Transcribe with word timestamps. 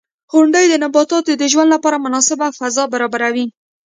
•غونډۍ 0.33 0.65
د 0.69 0.73
نباتاتو 0.83 1.31
د 1.37 1.43
ژوند 1.51 1.69
لپاره 1.75 1.97
مناسبه 2.05 2.47
فضا 2.59 2.83
برابروي. 2.93 3.45